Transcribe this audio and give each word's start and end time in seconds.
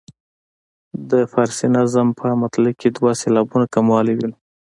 د 1.09 1.11
فارسي 1.31 1.67
نظم 1.77 2.07
په 2.19 2.27
مطلع 2.41 2.71
کې 2.79 2.87
دوه 2.97 3.11
سېلابونه 3.21 3.65
کموالی 3.75 4.13
وینو. 4.15 4.37